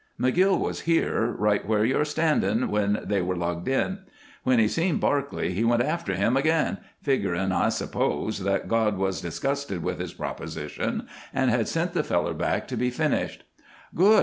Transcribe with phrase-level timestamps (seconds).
[0.19, 3.99] McGill was here, right where you're standing, when they were lugged in.
[4.41, 9.21] When he seen Barclay he went after him again, figgerin', I suppose, that God was
[9.21, 13.43] disgusted with his proposition and had sent the feller back to be finished."
[13.93, 14.19] "Good!"